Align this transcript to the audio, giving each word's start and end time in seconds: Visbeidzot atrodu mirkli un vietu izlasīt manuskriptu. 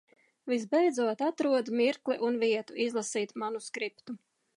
Visbeidzot 0.51 1.19
atrodu 1.25 1.75
mirkli 1.81 2.15
un 2.29 2.39
vietu 2.45 2.79
izlasīt 2.87 3.35
manuskriptu. 3.43 4.17